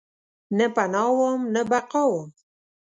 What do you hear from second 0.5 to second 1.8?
نه پناه وم، نه